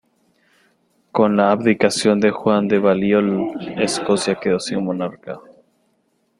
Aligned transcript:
Con 1.11 1.37
la 1.37 1.51
abdicación 1.51 2.19
de 2.19 2.31
Juan 2.31 2.67
de 2.67 2.79
Balliol, 2.79 3.51
Escocia 3.77 4.33
quedó 4.33 4.59
sin 4.59 4.83
monarca. 4.83 5.39